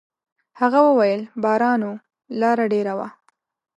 هغه 0.59 0.79
وويل: 0.87 1.21
«باران 1.43 1.81
و، 1.89 1.91
لاره 2.39 2.65
ډېره 2.73 2.93
وه.» 2.99 3.07